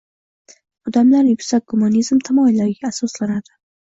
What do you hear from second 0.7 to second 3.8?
Odamlar yuksak gumanizm tamoyillariga asoslanadi